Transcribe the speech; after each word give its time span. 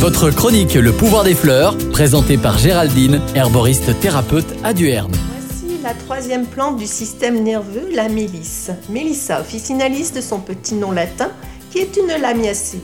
Votre 0.00 0.30
chronique 0.30 0.74
Le 0.74 0.92
pouvoir 0.92 1.24
des 1.24 1.34
fleurs, 1.34 1.76
présentée 1.90 2.38
par 2.38 2.56
Géraldine, 2.56 3.20
herboriste 3.34 3.98
thérapeute 3.98 4.46
à 4.62 4.72
Duerne. 4.72 5.10
Voici 5.10 5.76
la 5.82 5.92
troisième 5.92 6.46
plante 6.46 6.76
du 6.76 6.86
système 6.86 7.42
nerveux, 7.42 7.88
la 7.92 8.08
mélisse. 8.08 8.70
Melissa 8.88 9.40
officinalis 9.40 10.12
de 10.12 10.20
son 10.20 10.38
petit 10.38 10.76
nom 10.76 10.92
latin, 10.92 11.32
qui 11.72 11.78
est 11.78 11.96
une 11.96 12.22
lamiacée. 12.22 12.80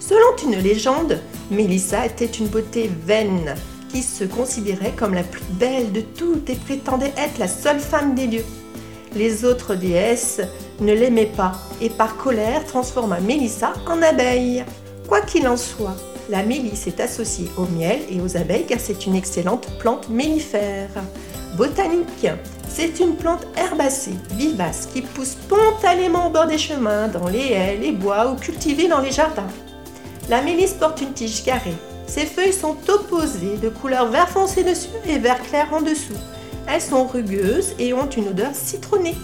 Selon 0.00 0.34
une 0.46 0.58
légende, 0.58 1.18
Mélissa 1.50 2.06
était 2.06 2.24
une 2.24 2.46
beauté 2.46 2.90
vaine, 3.06 3.54
qui 3.90 4.02
se 4.02 4.24
considérait 4.24 4.94
comme 4.96 5.12
la 5.12 5.24
plus 5.24 5.44
belle 5.50 5.92
de 5.92 6.00
toutes 6.00 6.48
et 6.48 6.56
prétendait 6.56 7.12
être 7.18 7.38
la 7.38 7.48
seule 7.48 7.80
femme 7.80 8.14
des 8.14 8.28
dieux. 8.28 8.46
Les 9.14 9.44
autres 9.44 9.74
déesses 9.74 10.40
ne 10.80 10.94
l'aimaient 10.94 11.26
pas 11.26 11.52
et 11.82 11.90
par 11.90 12.16
colère 12.16 12.64
transforma 12.64 13.20
Mélissa 13.20 13.74
en 13.86 14.00
abeille. 14.00 14.64
Quoi 15.06 15.20
qu'il 15.20 15.46
en 15.46 15.58
soit, 15.58 15.96
la 16.28 16.42
mélisse 16.42 16.86
est 16.86 17.00
associée 17.00 17.50
au 17.56 17.66
miel 17.66 18.00
et 18.10 18.20
aux 18.20 18.36
abeilles 18.36 18.66
car 18.66 18.80
c'est 18.80 19.06
une 19.06 19.14
excellente 19.14 19.68
plante 19.78 20.08
mellifère. 20.08 20.88
Botanique, 21.56 22.26
c'est 22.68 23.00
une 23.00 23.16
plante 23.16 23.46
herbacée, 23.56 24.16
vivace, 24.32 24.88
qui 24.92 25.02
pousse 25.02 25.36
spontanément 25.42 26.26
au 26.26 26.30
bord 26.30 26.46
des 26.46 26.58
chemins, 26.58 27.08
dans 27.08 27.28
les 27.28 27.52
haies, 27.52 27.78
les 27.80 27.92
bois 27.92 28.30
ou 28.30 28.36
cultivée 28.36 28.88
dans 28.88 29.00
les 29.00 29.12
jardins. 29.12 29.46
La 30.28 30.42
mélisse 30.42 30.74
porte 30.74 31.00
une 31.00 31.12
tige 31.12 31.44
carrée. 31.44 31.76
Ses 32.06 32.26
feuilles 32.26 32.52
sont 32.52 32.76
opposées, 32.88 33.56
de 33.62 33.68
couleur 33.68 34.08
vert 34.10 34.28
foncé 34.28 34.64
dessus 34.64 34.88
et 35.08 35.18
vert 35.18 35.40
clair 35.42 35.68
en 35.72 35.80
dessous. 35.80 36.18
Elles 36.68 36.82
sont 36.82 37.06
rugueuses 37.06 37.74
et 37.78 37.94
ont 37.94 38.08
une 38.08 38.28
odeur 38.28 38.54
citronnée. 38.54 39.14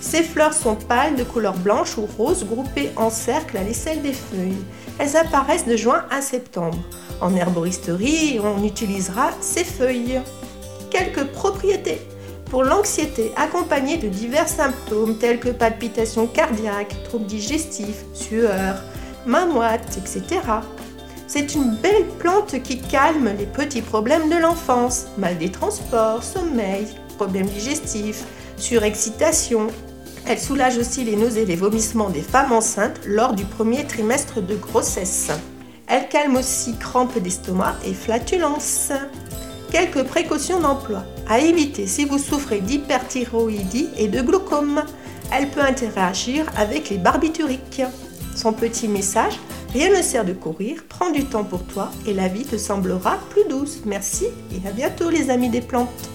Ses 0.00 0.22
fleurs 0.22 0.52
sont 0.52 0.76
pâles 0.76 1.16
de 1.16 1.24
couleur 1.24 1.54
blanche 1.54 1.98
ou 1.98 2.06
rose 2.18 2.44
groupées 2.44 2.90
en 2.96 3.10
cercle 3.10 3.56
à 3.56 3.62
l'aisselle 3.62 4.02
des 4.02 4.12
feuilles. 4.12 4.64
Elles 4.98 5.16
apparaissent 5.16 5.66
de 5.66 5.76
juin 5.76 6.04
à 6.10 6.20
septembre. 6.20 6.78
En 7.20 7.34
herboristerie, 7.34 8.38
on 8.40 8.64
utilisera 8.64 9.30
ces 9.40 9.64
feuilles. 9.64 10.20
Quelques 10.90 11.24
propriétés. 11.32 12.00
Pour 12.50 12.62
l'anxiété 12.62 13.32
accompagnée 13.36 13.96
de 13.96 14.08
divers 14.08 14.48
symptômes 14.48 15.18
tels 15.18 15.40
que 15.40 15.48
palpitations 15.48 16.28
cardiaques, 16.28 16.94
troubles 17.04 17.26
digestifs, 17.26 18.04
sueur, 18.14 18.76
main 19.26 19.46
moite, 19.46 19.98
etc. 19.98 20.40
C'est 21.26 21.56
une 21.56 21.74
belle 21.82 22.06
plante 22.20 22.62
qui 22.62 22.80
calme 22.80 23.30
les 23.36 23.46
petits 23.46 23.82
problèmes 23.82 24.30
de 24.30 24.36
l'enfance, 24.36 25.06
mal 25.18 25.36
des 25.38 25.50
transports, 25.50 26.22
sommeil, 26.22 26.86
problèmes 27.16 27.46
digestifs, 27.46 28.24
surexcitation. 28.56 29.66
Elle 30.28 30.40
soulage 30.40 30.76
aussi 30.76 31.04
les 31.04 31.14
nausées 31.14 31.42
et 31.42 31.46
les 31.46 31.54
vomissements 31.54 32.10
des 32.10 32.20
femmes 32.20 32.50
enceintes 32.50 33.00
lors 33.06 33.32
du 33.32 33.44
premier 33.44 33.86
trimestre 33.86 34.42
de 34.42 34.56
grossesse. 34.56 35.30
Elle 35.86 36.08
calme 36.08 36.36
aussi 36.36 36.76
crampes 36.78 37.18
d'estomac 37.20 37.76
et 37.84 37.94
flatulences. 37.94 38.90
Quelques 39.70 40.02
précautions 40.02 40.58
d'emploi 40.58 41.04
à 41.28 41.38
éviter 41.38 41.86
si 41.86 42.04
vous 42.04 42.18
souffrez 42.18 42.60
d'hyperthyroïdie 42.60 43.90
et 43.96 44.08
de 44.08 44.20
glaucome. 44.20 44.82
Elle 45.32 45.48
peut 45.48 45.60
interagir 45.60 46.46
avec 46.56 46.90
les 46.90 46.98
barbituriques. 46.98 47.82
Son 48.34 48.52
petit 48.52 48.88
message 48.88 49.38
Rien 49.72 49.90
ne 49.90 50.02
sert 50.02 50.24
de 50.24 50.32
courir, 50.32 50.84
prends 50.88 51.10
du 51.10 51.24
temps 51.24 51.44
pour 51.44 51.62
toi 51.64 51.90
et 52.06 52.14
la 52.14 52.28
vie 52.28 52.44
te 52.44 52.56
semblera 52.56 53.18
plus 53.30 53.44
douce. 53.48 53.80
Merci 53.84 54.24
et 54.52 54.66
à 54.66 54.72
bientôt 54.72 55.10
les 55.10 55.30
amis 55.30 55.50
des 55.50 55.60
plantes. 55.60 56.10